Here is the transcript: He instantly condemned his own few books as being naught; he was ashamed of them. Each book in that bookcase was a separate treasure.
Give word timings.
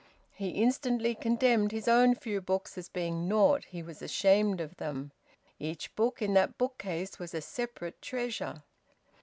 He 0.33 0.49
instantly 0.63 1.13
condemned 1.13 1.71
his 1.71 1.87
own 1.87 2.15
few 2.15 2.41
books 2.41 2.75
as 2.75 2.89
being 2.89 3.27
naught; 3.27 3.65
he 3.65 3.83
was 3.83 4.01
ashamed 4.01 4.59
of 4.59 4.77
them. 4.77 5.11
Each 5.59 5.95
book 5.95 6.23
in 6.23 6.33
that 6.33 6.57
bookcase 6.57 7.19
was 7.19 7.35
a 7.35 7.39
separate 7.41 8.01
treasure. 8.01 8.63